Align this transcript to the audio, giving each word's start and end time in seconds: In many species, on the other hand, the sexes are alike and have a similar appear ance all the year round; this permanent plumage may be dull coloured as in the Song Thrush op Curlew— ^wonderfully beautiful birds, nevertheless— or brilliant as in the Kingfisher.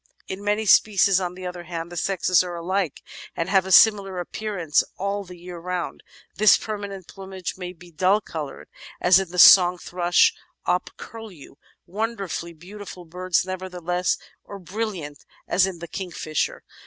In 0.27 0.43
many 0.43 0.65
species, 0.65 1.19
on 1.21 1.35
the 1.35 1.45
other 1.45 1.65
hand, 1.65 1.91
the 1.91 1.95
sexes 1.95 2.43
are 2.43 2.55
alike 2.55 3.03
and 3.35 3.49
have 3.49 3.67
a 3.67 3.71
similar 3.71 4.19
appear 4.19 4.57
ance 4.57 4.83
all 4.97 5.23
the 5.23 5.37
year 5.37 5.59
round; 5.59 6.01
this 6.37 6.57
permanent 6.57 7.07
plumage 7.07 7.55
may 7.55 7.71
be 7.71 7.91
dull 7.91 8.19
coloured 8.19 8.67
as 8.99 9.19
in 9.19 9.29
the 9.29 9.37
Song 9.37 9.77
Thrush 9.77 10.33
op 10.65 10.89
Curlew— 10.97 11.53
^wonderfully 11.87 12.57
beautiful 12.57 13.05
birds, 13.05 13.45
nevertheless— 13.45 14.17
or 14.43 14.57
brilliant 14.57 15.23
as 15.47 15.67
in 15.67 15.77
the 15.77 15.87
Kingfisher. 15.87 16.63